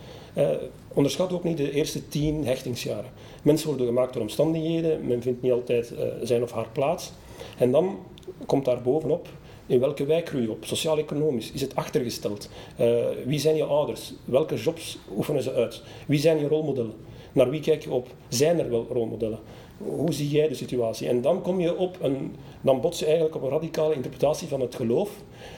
Onderschat 0.94 1.32
ook 1.32 1.44
niet 1.44 1.56
de 1.56 1.72
eerste 1.72 2.08
tien 2.08 2.44
hechtingsjaren. 2.44 3.10
Mensen 3.42 3.68
worden 3.68 3.86
gemaakt 3.86 4.12
door 4.12 4.22
omstandigheden, 4.22 5.06
men 5.06 5.22
vindt 5.22 5.42
niet 5.42 5.52
altijd 5.52 5.94
zijn 6.22 6.42
of 6.42 6.52
haar 6.52 6.68
plaats. 6.72 7.12
En 7.58 7.70
dan 7.70 7.98
komt 8.46 8.64
daar 8.64 8.82
bovenop 8.82 9.28
in 9.66 9.80
welke 9.80 10.06
wijk 10.06 10.28
groei 10.28 10.42
je 10.42 10.50
op? 10.50 10.64
Sociaal-economisch? 10.64 11.52
Is 11.52 11.60
het 11.60 11.74
achtergesteld? 11.74 12.48
Uh, 12.80 13.04
wie 13.24 13.38
zijn 13.38 13.56
je 13.56 13.64
ouders? 13.64 14.12
Welke 14.24 14.54
jobs 14.54 14.98
oefenen 15.16 15.42
ze 15.42 15.52
uit? 15.52 15.82
Wie 16.06 16.18
zijn 16.18 16.38
je 16.38 16.48
rolmodellen? 16.48 16.94
Naar 17.32 17.50
wie 17.50 17.60
kijk 17.60 17.82
je 17.82 17.90
op? 17.90 18.08
Zijn 18.28 18.58
er 18.58 18.70
wel 18.70 18.86
rolmodellen? 18.92 19.38
Hoe 19.78 20.12
zie 20.12 20.28
jij 20.28 20.48
de 20.48 20.54
situatie? 20.54 21.08
En 21.08 21.20
dan 21.20 21.42
kom 21.42 21.60
je 21.60 21.76
op 21.76 21.96
een, 22.00 22.34
dan 22.60 22.80
bots 22.80 22.98
je 22.98 23.04
eigenlijk 23.04 23.34
op 23.34 23.42
een 23.42 23.48
radicale 23.48 23.94
interpretatie 23.94 24.48
van 24.48 24.60
het 24.60 24.74
geloof. 24.74 25.10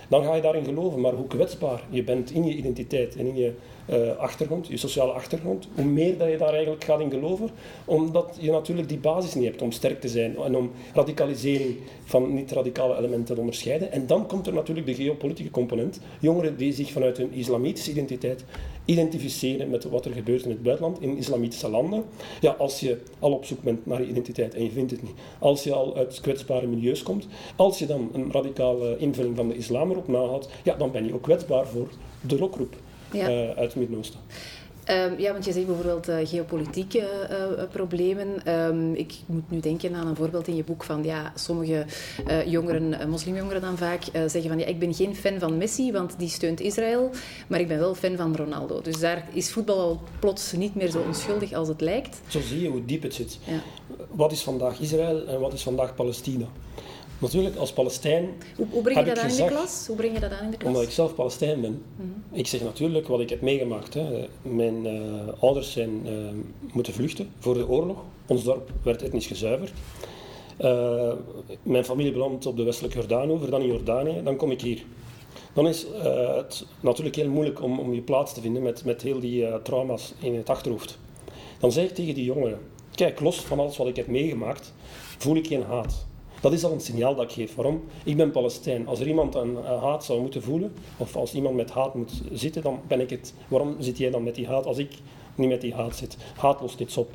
Dan 0.09 0.25
ga 0.25 0.35
je 0.35 0.43
daarin 0.43 0.65
geloven, 0.65 1.01
maar 1.01 1.13
hoe 1.13 1.27
kwetsbaar 1.27 1.83
je 1.91 2.03
bent 2.03 2.31
in 2.31 2.45
je 2.45 2.55
identiteit 2.55 3.17
en 3.17 3.27
in 3.27 3.37
je 3.37 3.53
uh, 3.91 4.17
achtergrond, 4.17 4.67
je 4.67 4.77
sociale 4.77 5.13
achtergrond, 5.13 5.69
hoe 5.75 5.85
meer 5.85 6.19
dat 6.19 6.31
je 6.31 6.37
daar 6.37 6.53
eigenlijk 6.53 6.85
gaat 6.85 7.01
in 7.01 7.11
geloven, 7.11 7.51
omdat 7.85 8.37
je 8.41 8.51
natuurlijk 8.51 8.89
die 8.89 8.99
basis 8.99 9.35
niet 9.35 9.45
hebt 9.45 9.63
om 9.63 9.73
sterk 9.73 10.01
te 10.01 10.09
zijn 10.09 10.37
en 10.37 10.57
om 10.57 10.71
radicalisering 10.95 11.77
van 12.05 12.35
niet-radicale 12.35 12.97
elementen 12.97 13.35
te 13.35 13.41
onderscheiden. 13.41 13.93
En 13.93 14.07
dan 14.07 14.27
komt 14.27 14.47
er 14.47 14.53
natuurlijk 14.53 14.87
de 14.87 14.95
geopolitieke 14.95 15.51
component. 15.51 16.01
Jongeren 16.21 16.57
die 16.57 16.73
zich 16.73 16.93
vanuit 16.93 17.17
hun 17.17 17.33
islamitische 17.33 17.91
identiteit 17.91 18.45
identificeren 18.89 19.71
met 19.71 19.85
wat 19.85 20.05
er 20.05 20.13
gebeurt 20.13 20.43
in 20.43 20.51
het 20.51 20.63
buitenland, 20.63 21.01
in 21.01 21.17
islamitische 21.17 21.69
landen. 21.69 22.05
Ja, 22.41 22.51
als 22.51 22.81
je 22.81 22.99
al 23.19 23.33
op 23.33 23.45
zoek 23.45 23.63
bent 23.63 23.87
naar 23.87 24.01
je 24.01 24.09
identiteit 24.09 24.55
en 24.55 24.65
je 24.65 24.71
vindt 24.71 24.91
het 24.91 25.03
niet, 25.03 25.15
als 25.39 25.65
je 25.65 25.73
al 25.73 25.97
uit 25.97 26.21
kwetsbare 26.21 26.67
milieus 26.67 27.03
komt, 27.03 27.27
als 27.57 27.79
je 27.79 27.87
dan 27.87 28.11
een 28.13 28.33
radicale 28.33 28.97
invulling 28.99 29.37
van 29.37 29.49
de 29.49 29.57
islam 29.57 29.91
erop 29.91 30.09
nahoudt, 30.09 30.49
ja, 30.65 30.75
dan 30.75 30.91
ben 30.91 31.07
je 31.07 31.15
ook 31.15 31.23
kwetsbaar 31.23 31.67
voor 31.67 31.89
de 32.21 32.37
rockgroep 32.37 32.77
ja. 33.13 33.31
uh, 33.31 33.49
uit 33.49 33.59
het 33.59 33.77
Midden-Oosten. 33.77 34.21
Um, 34.91 35.19
ja, 35.19 35.33
want 35.33 35.45
je 35.45 35.53
zegt 35.53 35.67
bijvoorbeeld 35.67 36.09
uh, 36.09 36.17
geopolitieke 36.23 36.99
uh, 37.31 37.63
problemen. 37.73 38.55
Um, 38.55 38.95
ik 38.95 39.15
moet 39.27 39.51
nu 39.51 39.61
denken 39.61 39.95
aan 39.95 40.07
een 40.07 40.17
voorbeeld 40.17 40.49
in 40.49 40.57
je 40.57 40.65
boek 40.65 40.85
van 40.85 41.05
ja, 41.05 41.33
sommige 41.35 41.85
uh, 42.29 42.47
jongeren, 42.47 43.11
moslimjongeren 43.11 43.61
dan 43.61 43.77
vaak, 43.77 44.03
zeggen 44.13 44.49
van 44.49 44.59
ja, 44.59 44.67
ik 44.67 44.79
ben 44.79 44.95
geen 44.95 45.17
fan 45.17 45.39
van 45.39 45.57
Messi, 45.57 45.93
want 45.93 46.19
die 46.19 46.29
steunt 46.29 46.61
Israël, 46.61 47.11
maar 47.47 47.61
ik 47.61 47.69
ben 47.69 47.79
wel 47.79 47.95
fan 47.95 48.17
van 48.17 48.37
Ronaldo. 48.37 48.81
Dus 48.83 48.99
daar 48.99 49.29
is 49.33 49.51
voetbal 49.51 49.79
al 49.79 50.01
plots 50.19 50.53
niet 50.53 50.75
meer 50.75 50.91
zo 50.91 51.01
onschuldig 51.07 51.53
als 51.53 51.69
het 51.69 51.81
lijkt. 51.81 52.21
Zo 52.29 52.41
zie 52.41 52.61
je 52.61 52.69
hoe 52.69 52.85
diep 52.85 53.03
het 53.03 53.15
zit. 53.15 53.39
Ja. 53.45 53.61
Wat 54.11 54.33
is 54.33 54.43
vandaag 54.43 54.81
Israël 54.81 55.27
en 55.27 55.41
wat 55.41 55.53
is 55.53 55.63
vandaag 55.63 55.95
Palestina? 55.95 56.47
Natuurlijk, 57.19 57.57
als 57.57 57.73
Palestijn. 57.73 58.29
Hoe, 58.57 58.67
hoe 58.71 58.83
breng 58.83 58.99
je 58.99 59.05
dat 59.05 59.19
aan 59.19 59.31
in 59.31 59.37
de 59.37 59.45
klas? 59.45 59.87
Hoe 59.87 59.97
breng 59.97 60.15
je 60.15 60.21
dat 60.21 60.31
aan 60.33 60.45
in 60.45 60.51
de 60.51 60.57
klas? 60.57 60.69
Omdat 60.69 60.83
ik 60.87 60.91
zelf 60.91 61.15
Palestijn 61.15 61.61
ben. 61.61 61.83
Mhm. 61.97 62.09
Ik 62.33 62.47
zeg 62.47 62.61
natuurlijk 62.61 63.09
wat 63.09 63.21
ik 63.21 63.31
heb 63.31 63.41
meegemaakt. 63.41 63.95
Hè. 63.95 64.29
Mijn 64.43 64.87
uh, 64.87 65.03
ouders 65.39 65.73
zijn 65.73 66.07
uh, 66.07 66.13
moeten 66.73 66.93
vluchten 66.93 67.31
voor 67.39 67.55
de 67.55 67.69
oorlog. 67.69 67.99
Ons 68.27 68.45
dorp 68.45 68.71
werd 68.83 69.03
etnisch 69.03 69.27
gezuiverd. 69.27 69.73
Uh, 70.61 71.13
mijn 71.63 71.85
familie 71.85 72.13
belandt 72.13 72.47
op 72.47 72.57
de 72.57 72.63
westelijke 72.63 72.99
Jordaanover, 72.99 73.51
dan 73.51 73.61
in 73.61 73.67
Jordanië, 73.67 74.21
dan 74.25 74.37
kom 74.37 74.51
ik 74.51 74.61
hier. 74.61 74.83
Dan 75.53 75.69
is 75.69 75.87
het 76.03 76.67
natuurlijk 76.81 77.17
heel 77.17 77.31
moeilijk 77.31 77.63
om, 77.63 77.79
om 77.79 77.95
je 77.95 78.01
plaats 78.01 78.35
te 78.35 78.41
vinden 78.41 78.63
met, 78.63 78.85
met 78.85 79.03
heel 79.03 79.21
die 79.21 79.63
trauma's 79.63 80.15
in 80.21 80.35
het 80.35 80.51
achterhoofd. 80.51 80.99
Dan 81.59 81.73
zeg 81.73 81.85
ik 81.85 81.95
tegen 81.95 82.15
die 82.15 82.25
jongeren: 82.25 82.59
Kijk, 82.95 83.21
los 83.21 83.41
van 83.41 83.59
alles 83.59 83.77
wat 83.77 83.87
ik 83.89 83.97
heb 83.97 84.07
meegemaakt, 84.07 84.75
voel 85.19 85.37
ik 85.37 85.47
geen 85.47 85.63
haat. 85.63 86.07
Dat 86.41 86.53
is 86.53 86.65
al 86.65 86.73
een 86.73 86.81
signaal 86.81 87.15
dat 87.15 87.25
ik 87.25 87.31
geef. 87.31 87.55
Waarom? 87.55 87.85
Ik 88.05 88.17
ben 88.17 88.31
Palestijn. 88.31 88.87
Als 88.87 89.01
er 89.01 89.07
iemand 89.07 89.35
een 89.35 89.57
haat 89.65 90.05
zou 90.05 90.21
moeten 90.21 90.43
voelen, 90.43 90.73
of 90.97 91.17
als 91.17 91.35
iemand 91.35 91.55
met 91.55 91.71
haat 91.71 91.95
moet 91.95 92.23
zitten, 92.33 92.63
dan 92.63 92.81
ben 92.87 93.01
ik 93.01 93.11
het. 93.11 93.35
Waarom 93.49 93.77
zit 93.79 93.99
jij 93.99 94.11
dan 94.11 94.23
met 94.23 94.35
die 94.35 94.47
haat 94.47 94.67
als 94.67 94.79
ik 94.79 94.91
niet 95.35 95.49
met 95.49 95.61
die 95.61 95.75
haat 95.75 95.97
zit? 95.97 96.17
Haat 96.37 96.61
lost 96.61 96.81
iets 96.81 96.97
op. 96.97 97.11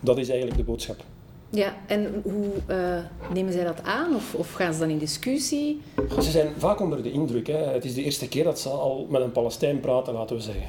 Dat 0.00 0.18
is 0.18 0.28
eigenlijk 0.28 0.58
de 0.58 0.64
boodschap. 0.64 1.04
Ja, 1.50 1.74
en 1.86 2.20
hoe 2.22 2.50
uh, 2.68 2.98
nemen 3.32 3.52
zij 3.52 3.64
dat 3.64 3.82
aan? 3.82 4.14
Of, 4.14 4.34
of, 4.34 4.52
gaan 4.52 4.72
ze 4.72 4.78
dan 4.78 4.90
in 4.90 4.98
discussie? 4.98 5.80
Ze 6.20 6.30
zijn 6.30 6.48
vaak 6.58 6.80
onder 6.80 7.02
de 7.02 7.12
indruk. 7.12 7.46
Hè. 7.46 7.56
Het 7.56 7.84
is 7.84 7.94
de 7.94 8.02
eerste 8.02 8.28
keer 8.28 8.44
dat 8.44 8.60
ze 8.60 8.68
al 8.68 9.06
met 9.10 9.22
een 9.22 9.32
Palestijn 9.32 9.80
praten, 9.80 10.14
laten 10.14 10.36
we 10.36 10.42
zeggen. 10.42 10.68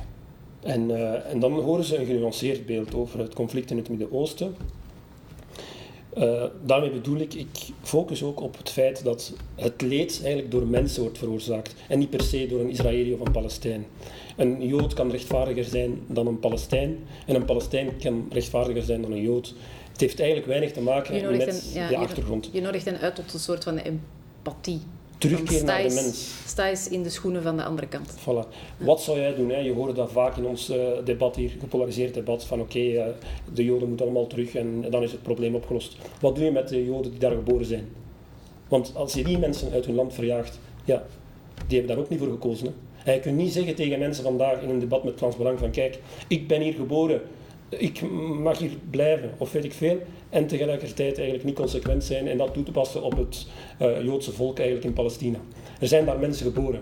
En, 0.60 0.89
uh, 0.89 1.32
en 1.32 1.39
dan 1.39 1.60
horen 1.60 1.84
ze 1.84 1.98
een 1.98 2.06
genuanceerd 2.06 2.65
beeld 2.65 2.96
over 2.96 3.20
het 3.20 3.34
conflict 3.34 3.72
in 3.72 3.77
het 3.77 3.89
Midden-Oosten. 3.89 4.56
Uh, 6.18 6.44
daarmee 6.66 6.92
bedoel 6.92 7.20
ik, 7.20 7.34
ik 7.34 7.48
focus 7.82 8.24
ook 8.24 8.42
op 8.42 8.58
het 8.58 8.70
feit 8.70 9.04
dat 9.04 9.34
het 9.56 9.82
leed 9.82 10.20
eigenlijk 10.24 10.52
door 10.52 10.68
mensen 10.68 11.02
wordt 11.02 11.18
veroorzaakt 11.18 11.76
en 11.88 12.00
niet 12.00 12.10
per 12.10 12.24
se 12.24 12.48
door 12.48 12.60
een 12.60 12.70
Israëli 12.70 13.14
of 13.14 13.20
een 13.20 13.32
Palestijn. 13.32 13.86
Een 14.36 14.68
Jood 14.68 14.94
kan 14.94 15.12
rechtvaardiger 15.12 15.64
zijn 15.64 16.02
dan 16.08 16.28
een 16.28 16.40
Palestijn 16.40 16.98
en 17.26 17.36
een 17.36 17.46
Palestijn 17.46 17.98
kan 17.98 18.28
rechtvaardiger 18.32 18.84
zijn 18.84 19.02
dan 19.02 19.12
een 19.12 19.22
Jood. 19.22 19.54
Het 19.92 20.02
heeft 20.02 20.20
eigenlijk 20.20 20.50
weinig 20.50 20.72
te 20.72 20.82
maken 20.82 21.38
met 21.38 21.74
de 21.90 21.98
achtergrond. 21.98 22.50
Je 22.52 22.62
nodigt 22.62 22.86
hen 22.86 23.00
uit 23.00 23.16
tot 23.16 23.34
een 23.34 23.40
soort 23.40 23.64
van 23.64 23.78
empathie 23.78 24.82
terugkeer 25.18 25.64
naar 25.64 25.88
de 25.88 25.94
mens. 25.94 26.34
Sta 26.46 26.70
eens 26.70 26.90
in 26.90 27.04
de 27.04 27.10
schoenen 27.10 27.44
van 27.44 27.58
de 27.58 27.64
andere 27.64 27.88
kant. 27.88 28.14
Voilà. 28.20 28.50
Wat 28.78 29.02
zou 29.02 29.20
jij 29.20 29.36
doen? 29.36 29.50
Hè? 29.50 29.58
Je 29.58 29.74
hoort 29.74 29.96
dat 29.96 30.12
vaak 30.12 30.38
in 30.38 30.46
ons 30.46 30.70
uh, 30.70 30.78
debat 31.06 31.36
hier, 31.36 31.52
gepolariseerd 31.60 32.14
debat, 32.14 32.44
van 32.44 32.60
oké, 32.60 32.78
okay, 32.78 33.08
uh, 33.08 33.14
de 33.54 33.66
Joden 33.66 33.88
moeten 33.88 34.06
allemaal 34.06 34.28
terug 34.28 34.56
en 34.56 34.86
dan 34.90 35.04
is 35.04 35.12
het 35.12 35.24
probleem 35.24 35.56
opgelost. 35.56 35.98
Wat 36.20 36.36
doe 36.36 36.44
je 36.44 36.52
met 36.52 36.70
de 36.70 36.86
Joden 36.86 37.12
die 37.12 37.20
daar 37.20 37.32
geboren 37.32 37.66
zijn? 37.66 37.88
Want 38.68 38.92
als 38.96 39.14
je 39.14 39.24
die 39.24 39.38
mensen 39.38 39.72
uit 39.72 39.86
hun 39.86 39.96
land 39.96 40.14
verjaagt, 40.14 40.60
ja, 40.86 41.06
die 41.68 41.78
hebben 41.78 41.96
daar 41.96 42.06
ook 42.06 42.10
niet 42.10 42.20
voor 42.20 42.30
gekozen. 42.30 42.66
Hè? 42.68 42.74
En 43.06 43.14
je 43.14 43.20
kunt 43.20 43.38
niet 43.38 43.54
zeggen 43.54 43.76
tegen 43.76 44.00
mensen 44.00 44.24
vandaag 44.24 44.62
in 44.62 44.70
een 44.70 44.80
debat 44.80 45.04
met 45.04 45.18
Frans 45.18 45.38
Belang 45.38 45.60
van 45.60 45.72
kijk, 45.72 46.00
ik 46.28 46.48
ben 46.48 46.62
hier 46.62 46.74
geboren, 46.74 47.22
ik 47.70 48.02
mag 48.40 48.58
hier 48.58 48.72
blijven, 48.90 49.32
of 49.38 49.52
weet 49.52 49.64
ik 49.64 49.74
veel. 49.74 50.02
En 50.30 50.48
tegelijkertijd 50.48 51.16
eigenlijk 51.16 51.44
niet 51.46 51.56
consequent 51.56 52.04
zijn 52.04 52.28
en 52.28 52.38
dat 52.38 52.54
toe 52.54 52.64
te 52.64 52.72
passen 52.72 53.04
op 53.04 53.18
het 53.18 53.48
uh, 53.82 54.04
Joodse 54.04 54.32
volk 54.32 54.58
eigenlijk 54.58 54.88
in 54.88 54.94
Palestina. 54.94 55.38
Er 55.80 55.88
zijn 55.88 56.06
daar 56.06 56.20
mensen 56.20 56.46
geboren, 56.46 56.82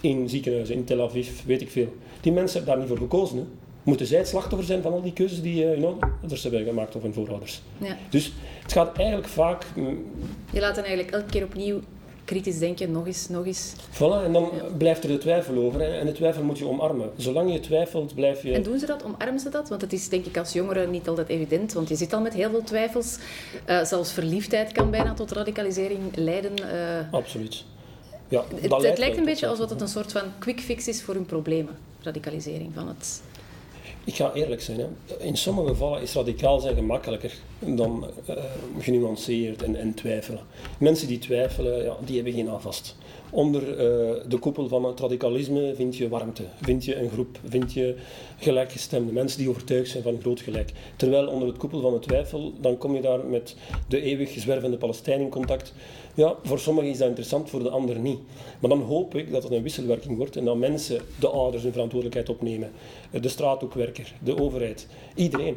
in 0.00 0.28
ziekenhuizen, 0.28 0.74
in 0.74 0.84
Tel 0.84 1.02
Aviv, 1.02 1.44
weet 1.44 1.60
ik 1.60 1.70
veel. 1.70 1.94
Die 2.20 2.32
mensen 2.32 2.56
hebben 2.56 2.74
daar 2.74 2.88
niet 2.88 2.98
voor 2.98 3.08
gekozen. 3.08 3.36
Hè. 3.36 3.44
Moeten 3.82 4.06
zij 4.06 4.18
het 4.18 4.28
slachtoffer 4.28 4.66
zijn 4.66 4.82
van 4.82 4.92
al 4.92 5.02
die 5.02 5.12
keuzes 5.12 5.42
die 5.42 5.64
uh, 5.64 5.68
hun 5.68 6.00
ouders 6.20 6.42
hebben 6.42 6.64
gemaakt 6.64 6.96
of 6.96 7.02
hun 7.02 7.12
voorouders? 7.12 7.62
Ja. 7.78 7.96
Dus 8.10 8.32
het 8.62 8.72
gaat 8.72 8.96
eigenlijk 8.96 9.28
vaak... 9.28 9.66
Mm, 9.76 10.06
Je 10.52 10.60
laat 10.60 10.76
hen 10.76 10.84
eigenlijk 10.84 11.16
elke 11.16 11.30
keer 11.30 11.44
opnieuw 11.44 11.80
kritisch 12.28 12.58
denken, 12.58 12.90
nog 12.90 13.06
eens, 13.06 13.28
nog 13.28 13.46
eens. 13.46 13.72
Voilà, 13.92 14.24
en 14.24 14.32
dan 14.32 14.50
blijft 14.78 15.02
er 15.02 15.08
de 15.08 15.18
twijfel 15.18 15.56
over. 15.56 15.80
En 15.80 16.06
de 16.06 16.12
twijfel 16.12 16.42
moet 16.42 16.58
je 16.58 16.68
omarmen. 16.68 17.10
Zolang 17.16 17.52
je 17.52 17.60
twijfelt, 17.60 18.14
blijf 18.14 18.42
je... 18.42 18.52
En 18.52 18.62
doen 18.62 18.78
ze 18.78 18.86
dat? 18.86 19.04
Omarmen 19.04 19.40
ze 19.40 19.48
dat? 19.48 19.68
Want 19.68 19.80
het 19.80 19.92
is 19.92 20.08
denk 20.08 20.24
ik 20.26 20.36
als 20.36 20.52
jongere 20.52 20.86
niet 20.86 21.08
altijd 21.08 21.28
evident. 21.28 21.72
Want 21.72 21.88
je 21.88 21.96
zit 21.96 22.12
al 22.12 22.20
met 22.20 22.34
heel 22.34 22.50
veel 22.50 22.62
twijfels. 22.62 23.18
Uh, 23.68 23.84
zelfs 23.84 24.12
verliefdheid 24.12 24.72
kan 24.72 24.90
bijna 24.90 25.14
tot 25.14 25.32
radicalisering 25.32 26.00
leiden. 26.16 26.52
Uh, 26.60 27.12
Absoluut. 27.12 27.64
Ja, 28.28 28.44
het, 28.60 28.82
het 28.82 28.98
lijkt 28.98 29.16
een 29.16 29.24
beetje 29.24 29.46
alsof 29.46 29.70
het 29.70 29.80
een 29.80 29.88
soort 29.88 30.12
van 30.12 30.22
quick 30.38 30.60
fix 30.60 30.88
is 30.88 31.02
voor 31.02 31.14
hun 31.14 31.26
problemen. 31.26 31.76
Radicalisering 32.02 32.70
van 32.74 32.88
het... 32.88 33.20
Ik 34.08 34.14
ga 34.14 34.32
eerlijk 34.32 34.62
zijn. 34.62 34.78
Hè. 34.78 34.86
In 35.18 35.36
sommige 35.36 35.68
gevallen 35.68 36.02
is 36.02 36.12
radicaal 36.12 36.60
zijn 36.60 36.74
gemakkelijker 36.74 37.32
dan 37.58 38.10
uh, 38.30 38.36
genuanceerd 38.78 39.62
en, 39.62 39.76
en, 39.76 39.94
twijfelen. 39.94 40.40
Mensen 40.78 41.08
die 41.08 41.18
twijfelen, 41.18 41.84
ja, 41.84 41.96
die 42.04 42.14
hebben 42.14 42.32
geen 42.32 42.48
afvast. 42.48 42.96
Onder 43.30 43.62
uh, 43.62 43.76
de 44.28 44.38
koepel 44.38 44.68
van 44.68 44.84
het 44.84 45.00
radicalisme 45.00 45.74
vind 45.74 45.96
je 45.96 46.08
warmte, 46.08 46.42
vind 46.60 46.84
je 46.84 46.96
een 46.96 47.10
groep, 47.10 47.38
vind 47.44 47.72
je 47.72 47.96
gelijkgestemde 48.36 49.12
mensen 49.12 49.38
die 49.38 49.48
overtuigd 49.48 49.90
zijn 49.90 50.02
van 50.02 50.20
groot 50.20 50.40
gelijk. 50.40 50.72
Terwijl 50.96 51.26
onder 51.26 51.48
het 51.48 51.56
koepel 51.56 51.80
van 51.80 51.92
de 51.92 51.98
twijfel, 51.98 52.52
dan 52.60 52.78
kom 52.78 52.94
je 52.94 53.00
daar 53.00 53.26
met 53.26 53.56
de 53.88 54.00
eeuwig 54.00 54.30
zwervende 54.30 54.76
Palestijn 54.76 55.20
in 55.20 55.28
contact. 55.28 55.74
Ja, 56.14 56.36
voor 56.42 56.58
sommigen 56.58 56.90
is 56.90 56.98
dat 56.98 57.08
interessant, 57.08 57.50
voor 57.50 57.62
de 57.62 57.70
anderen 57.70 58.02
niet. 58.02 58.18
Maar 58.60 58.70
dan 58.70 58.80
hoop 58.80 59.14
ik 59.14 59.32
dat 59.32 59.42
het 59.42 59.52
een 59.52 59.62
wisselwerking 59.62 60.16
wordt 60.16 60.36
en 60.36 60.44
dat 60.44 60.56
mensen, 60.56 61.00
de 61.20 61.28
ouders, 61.28 61.62
hun 61.62 61.72
verantwoordelijkheid 61.72 62.28
opnemen. 62.28 62.70
De 63.20 63.28
straathoekwerker, 63.28 64.12
de 64.22 64.40
overheid, 64.40 64.86
iedereen. 65.14 65.56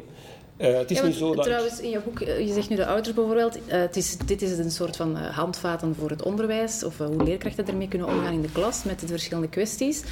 Uh, 0.56 0.78
het 0.78 0.90
is 0.90 0.98
ja, 0.98 1.06
niet 1.06 1.14
zo 1.14 1.34
dat 1.34 1.44
trouwens, 1.44 1.80
in 1.80 1.90
je 1.90 2.00
boek, 2.04 2.20
eh, 2.20 2.46
je 2.46 2.52
zegt 2.52 2.68
nu 2.68 2.76
de 2.76 2.86
ouders 2.86 3.14
bijvoorbeeld, 3.14 3.56
uh, 3.56 3.62
het 3.68 3.96
is, 3.96 4.16
dit 4.16 4.42
is 4.42 4.58
een 4.58 4.70
soort 4.70 4.96
van 4.96 5.16
handvaten 5.16 5.94
voor 5.94 6.10
het 6.10 6.22
onderwijs, 6.22 6.84
of 6.84 6.98
hoe 6.98 7.24
leerkrachten 7.24 7.66
ermee 7.66 7.88
kunnen 7.88 8.08
omgaan 8.08 8.32
in 8.32 8.42
de 8.42 8.52
klas 8.52 8.84
met 8.84 9.00
de 9.00 9.06
verschillende 9.06 9.48
kwesties. 9.48 10.02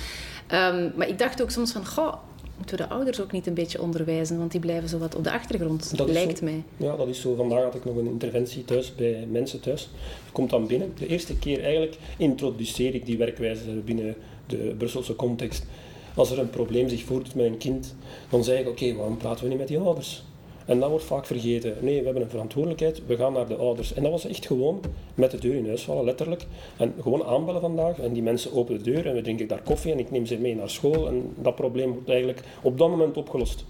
Um, 0.52 0.92
maar 0.96 1.08
ik 1.08 1.18
dacht 1.18 1.42
ook 1.42 1.50
soms 1.50 1.72
van, 1.72 1.86
goh, 1.86 2.14
moeten 2.56 2.76
we 2.78 2.82
de 2.82 2.88
ouders 2.88 3.20
ook 3.20 3.32
niet 3.32 3.46
een 3.46 3.54
beetje 3.54 3.82
onderwijzen, 3.82 4.38
want 4.38 4.50
die 4.50 4.60
blijven 4.60 4.88
zo 4.88 4.98
wat 4.98 5.14
op 5.14 5.24
de 5.24 5.32
achtergrond, 5.32 5.96
dat 5.96 6.10
lijkt 6.10 6.42
mij. 6.42 6.62
Ja, 6.76 6.96
dat 6.96 7.08
is 7.08 7.20
zo. 7.20 7.34
Vandaag 7.34 7.62
had 7.62 7.74
ik 7.74 7.84
nog 7.84 7.96
een 7.96 8.06
interventie 8.06 8.64
thuis 8.64 8.94
bij 8.94 9.26
mensen 9.30 9.60
thuis. 9.60 9.88
Je 10.24 10.32
komt 10.32 10.50
dan 10.50 10.66
binnen. 10.66 10.92
De 10.98 11.06
eerste 11.06 11.36
keer 11.36 11.62
eigenlijk 11.62 11.96
introduceer 12.16 12.94
ik 12.94 13.06
die 13.06 13.18
werkwijze 13.18 13.70
binnen 13.84 14.14
de 14.46 14.74
Brusselse 14.78 15.16
context. 15.16 15.66
Als 16.14 16.30
er 16.30 16.38
een 16.38 16.50
probleem 16.50 16.88
zich 16.88 17.04
voordoet 17.04 17.34
met 17.34 17.46
een 17.46 17.58
kind, 17.58 17.94
dan 18.30 18.44
zeg 18.44 18.58
ik, 18.58 18.68
oké, 18.68 18.94
waarom 18.94 19.16
praten 19.16 19.42
we 19.42 19.48
niet 19.48 19.58
met 19.58 19.68
die 19.68 19.78
ouders? 19.78 20.24
En 20.66 20.80
dat 20.80 20.90
wordt 20.90 21.04
vaak 21.04 21.26
vergeten. 21.26 21.74
Nee, 21.80 21.98
we 21.98 22.04
hebben 22.04 22.22
een 22.22 22.30
verantwoordelijkheid, 22.30 23.06
we 23.06 23.16
gaan 23.16 23.32
naar 23.32 23.48
de 23.48 23.56
ouders. 23.56 23.94
En 23.94 24.02
dat 24.02 24.12
was 24.12 24.26
echt 24.26 24.46
gewoon 24.46 24.80
met 25.14 25.30
de 25.30 25.38
deur 25.38 25.54
in 25.54 25.66
huis 25.66 25.82
vallen, 25.82 26.04
letterlijk. 26.04 26.46
En 26.76 26.94
gewoon 27.00 27.24
aanbellen 27.24 27.60
vandaag. 27.60 27.98
En 27.98 28.12
die 28.12 28.22
mensen 28.22 28.52
openen 28.52 28.82
de 28.82 28.90
deur 28.90 29.06
en 29.06 29.14
we 29.14 29.22
drinken 29.22 29.48
daar 29.48 29.62
koffie 29.62 29.92
en 29.92 29.98
ik 29.98 30.10
neem 30.10 30.26
ze 30.26 30.38
mee 30.38 30.54
naar 30.54 30.70
school. 30.70 31.06
En 31.06 31.34
dat 31.38 31.54
probleem 31.54 31.92
wordt 31.92 32.08
eigenlijk 32.08 32.42
op 32.62 32.78
dat 32.78 32.88
moment 32.88 33.16
opgelost. 33.16 33.64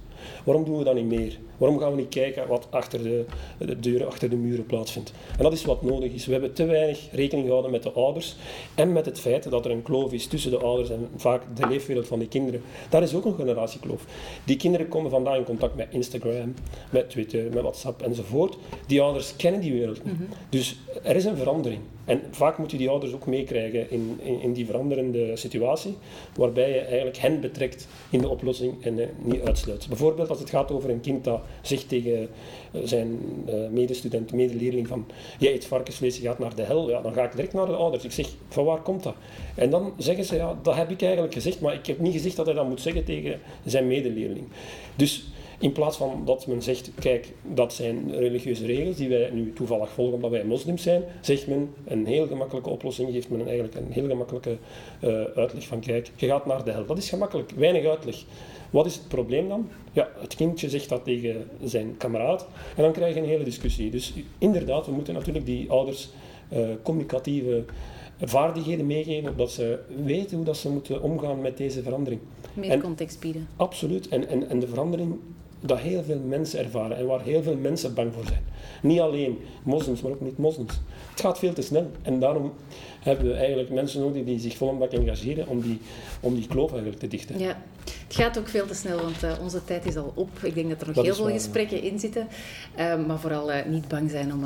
Waarom 0.45 0.65
doen 0.65 0.79
we 0.79 0.85
dat 0.85 0.95
niet 0.95 1.05
meer? 1.05 1.39
Waarom 1.57 1.79
gaan 1.79 1.91
we 1.91 1.97
niet 1.97 2.09
kijken 2.09 2.49
wat 2.49 2.67
achter 2.71 3.03
de, 3.03 3.25
de 3.59 3.81
deuren, 3.81 4.07
achter 4.07 4.31
de 4.31 4.37
muren 4.37 4.67
plaatsvindt? 4.67 5.13
En 5.37 5.43
dat 5.43 5.53
is 5.53 5.65
wat 5.65 5.83
nodig 5.83 6.13
is. 6.13 6.27
We 6.27 6.33
hebben 6.33 6.53
te 6.53 6.65
weinig 6.65 7.09
rekening 7.13 7.47
gehouden 7.47 7.71
met 7.71 7.83
de 7.83 7.91
ouders 7.91 8.37
en 8.75 8.93
met 8.93 9.07
het 9.07 9.21
feit 9.21 9.51
dat 9.51 9.65
er 9.65 9.71
een 9.71 9.83
kloof 9.83 10.13
is 10.13 10.27
tussen 10.27 10.51
de 10.51 10.59
ouders 10.59 10.91
en 10.91 11.09
vaak 11.17 11.43
de 11.57 11.67
leefwereld 11.67 12.07
van 12.07 12.19
die 12.19 12.29
kinderen. 12.29 12.63
Daar 12.89 13.03
is 13.03 13.15
ook 13.15 13.25
een 13.25 13.35
generatiekloof. 13.35 14.05
Die 14.45 14.57
kinderen 14.57 14.89
komen 14.89 15.11
vandaag 15.11 15.37
in 15.37 15.45
contact 15.45 15.77
met 15.77 15.89
Instagram, 15.91 16.55
met 16.91 17.11
Twitter, 17.11 17.45
met 17.45 17.63
WhatsApp 17.63 18.03
enzovoort. 18.03 18.57
Die 18.87 19.01
ouders 19.01 19.37
kennen 19.37 19.61
die 19.61 19.73
wereld 19.73 20.05
niet. 20.05 20.15
Mhm. 20.15 20.25
Dus 20.49 20.77
er 21.03 21.17
is 21.17 21.25
een 21.25 21.37
verandering. 21.37 21.81
En 22.11 22.23
vaak 22.31 22.59
moet 22.59 22.71
je 22.71 22.77
die 22.77 22.89
ouders 22.89 23.13
ook 23.13 23.27
meekrijgen 23.27 23.91
in, 23.91 24.21
in, 24.43 24.53
die 24.53 24.67
veranderende 24.67 25.37
situatie, 25.37 25.97
waarbij 26.35 26.71
je 26.71 26.79
eigenlijk 26.79 27.17
hen 27.17 27.41
betrekt 27.41 27.89
in 28.11 28.21
de 28.21 28.29
oplossing 28.29 28.85
en 28.85 28.99
uh, 28.99 29.07
niet 29.23 29.43
uitsluit. 29.43 29.89
Bijvoorbeeld 29.89 30.29
als 30.29 30.39
het 30.39 30.51
gaat 30.51 30.71
over 30.71 30.91
een 30.91 31.01
kind 31.01 31.25
dat 31.25 31.41
zegt 31.63 31.89
tegen 31.89 32.29
uh, 32.73 32.81
zijn 32.85 33.19
uh, 33.49 33.69
medestudent, 33.69 34.33
medeleerling 34.33 34.89
van 34.89 35.07
jij 35.39 35.53
eet 35.53 35.65
varkensvlees, 35.65 36.17
je 36.17 36.23
gaat 36.23 36.39
naar 36.39 36.55
de 36.55 36.63
hel, 36.63 36.91
ja, 36.91 37.01
dan 37.01 37.13
ga 37.13 37.25
ik 37.25 37.33
direct 37.33 37.53
naar 37.53 37.67
de 37.67 37.73
ouders. 37.73 38.05
Ik 38.05 38.13
zeg, 38.13 38.29
van 38.49 38.65
waar 38.65 38.83
komt 38.83 39.03
dat? 39.03 39.15
En 39.55 39.71
dan 39.71 39.93
zeggen 39.97 40.25
ze, 40.25 40.37
ja, 40.37 40.59
dat 40.63 40.75
heb 40.75 40.91
ik 40.91 41.03
eigenlijk 41.03 41.33
gezegd, 41.33 41.61
maar 41.61 41.75
ik 41.75 41.87
heb 41.87 41.99
niet 41.99 42.13
gezegd 42.13 42.37
dat 42.37 42.47
hij 42.47 42.55
dat 42.55 42.69
moet 42.69 42.81
zeggen 42.81 43.05
tegen 43.05 43.41
zijn 43.65 43.87
medeleerling. 43.87 44.47
Dus 44.97 45.30
in 45.61 45.73
plaats 45.73 45.97
van 45.97 46.23
dat 46.25 46.47
men 46.47 46.63
zegt, 46.63 46.91
kijk, 46.99 47.33
dat 47.55 47.73
zijn 47.73 48.15
religieuze 48.15 48.67
regels 48.67 48.97
die 48.97 49.09
wij 49.09 49.31
nu 49.33 49.53
toevallig 49.53 49.91
volgen 49.91 50.15
omdat 50.15 50.31
wij 50.31 50.45
moslims 50.45 50.83
zijn, 50.83 51.03
zegt 51.21 51.47
men 51.47 51.75
een 51.85 52.07
heel 52.07 52.27
gemakkelijke 52.27 52.71
oplossing, 52.71 53.13
geeft 53.13 53.31
men 53.31 53.47
eigenlijk 53.47 53.75
een 53.75 53.93
heel 53.93 54.09
gemakkelijke 54.09 54.57
uh, 55.01 55.23
uitleg 55.35 55.67
van, 55.67 55.81
kijk, 55.81 56.11
je 56.17 56.27
gaat 56.27 56.47
naar 56.47 56.65
de 56.65 56.71
hel. 56.71 56.87
Dat 56.87 56.99
is 56.99 57.09
gemakkelijk, 57.09 57.51
weinig 57.51 57.87
uitleg. 57.87 58.25
Wat 58.71 58.87
is 58.87 58.95
het 58.95 59.09
probleem 59.09 59.49
dan? 59.49 59.69
Ja, 59.93 60.09
het 60.21 60.35
kindje 60.35 60.69
zegt 60.69 60.89
dat 60.89 61.05
tegen 61.05 61.49
zijn 61.65 61.97
kameraad 61.97 62.47
en 62.77 62.83
dan 62.83 62.93
krijg 62.93 63.15
je 63.15 63.21
een 63.21 63.27
hele 63.27 63.45
discussie. 63.45 63.91
Dus 63.91 64.13
inderdaad, 64.39 64.87
we 64.87 64.93
moeten 64.93 65.15
natuurlijk 65.15 65.47
die 65.47 65.71
ouders 65.71 66.09
uh, 66.53 66.69
communicatieve 66.83 67.65
vaardigheden 68.21 68.87
meegeven, 68.87 69.37
dat 69.37 69.51
ze 69.53 69.79
weten 70.05 70.37
hoe 70.37 70.47
dat 70.47 70.57
ze 70.57 70.71
moeten 70.71 71.03
omgaan 71.03 71.41
met 71.41 71.57
deze 71.57 71.83
verandering. 71.83 72.21
Meer 72.55 72.81
context 72.81 73.21
bieden. 73.21 73.49
Absoluut. 73.57 74.09
En, 74.09 74.29
en, 74.29 74.49
en 74.49 74.59
de 74.59 74.69
verandering 74.69 75.19
dat 75.61 75.79
heel 75.79 76.03
veel 76.03 76.21
mensen 76.27 76.59
ervaren 76.59 76.97
en 76.97 77.07
waar 77.07 77.23
heel 77.23 77.43
veel 77.43 77.57
mensen 77.57 77.95
bang 77.95 78.13
voor 78.15 78.25
zijn. 78.27 78.43
Niet 78.83 79.01
alleen 79.01 79.39
moslims, 79.63 80.01
maar 80.01 80.13
ook 80.13 80.21
niet-moslims. 80.21 80.81
Het 81.11 81.21
gaat 81.21 81.39
veel 81.39 81.53
te 81.53 81.63
snel 81.63 81.91
en 82.03 82.21
daarom 82.21 82.53
hebben 83.01 83.27
we 83.27 83.35
eigenlijk 83.35 83.71
mensen 83.71 84.01
nodig 84.01 84.25
die 84.25 84.39
zich 84.39 84.57
volop 84.57 84.93
engageren 84.93 85.49
om 85.49 85.61
die, 85.61 85.81
om 86.21 86.35
die 86.35 86.47
kloof 86.47 86.71
eigenlijk 86.71 87.01
te 87.01 87.09
dichten. 87.09 87.39
Ja, 87.39 87.63
het 87.85 88.15
gaat 88.15 88.39
ook 88.39 88.49
veel 88.49 88.67
te 88.67 88.75
snel, 88.75 89.03
want 89.03 89.23
uh, 89.25 89.33
onze 89.43 89.65
tijd 89.65 89.87
is 89.87 89.97
al 89.97 90.13
op. 90.15 90.31
Ik 90.43 90.55
denk 90.55 90.69
dat 90.69 90.81
er 90.81 90.87
nog 90.87 91.05
heel 91.05 91.15
veel 91.15 91.31
gesprekken 91.31 91.83
in 91.83 91.99
zitten. 91.99 92.29
Uh, 92.79 93.07
maar 93.07 93.19
vooral 93.19 93.53
uh, 93.53 93.57
niet 93.67 93.89
bang 93.89 94.11
zijn 94.11 94.33
om 94.33 94.45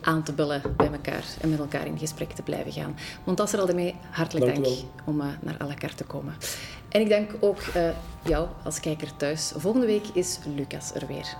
aan 0.00 0.22
te 0.22 0.32
bellen 0.32 0.62
bij 0.76 0.90
elkaar 0.92 1.24
en 1.40 1.50
met 1.50 1.58
elkaar 1.58 1.86
in 1.86 1.98
gesprek 1.98 2.30
te 2.32 2.42
blijven 2.42 2.72
gaan. 2.72 2.96
Want 3.24 3.36
dat 3.36 3.46
is 3.46 3.52
er 3.52 3.60
al 3.60 3.74
mee 3.74 3.94
hartelijk 4.10 4.54
dank, 4.54 4.64
dank 4.64 4.76
om 5.04 5.16
naar 5.16 5.56
à 5.62 5.66
la 5.66 5.74
carte 5.74 5.96
te 5.96 6.04
komen. 6.04 6.34
En 6.94 7.00
ik 7.00 7.08
dank 7.08 7.30
ook 7.40 7.62
jou 8.22 8.48
als 8.64 8.80
kijker 8.80 9.16
thuis. 9.16 9.52
Volgende 9.56 9.86
week 9.86 10.06
is 10.12 10.38
Lucas 10.54 10.94
er 10.94 11.06
weer. 11.06 11.36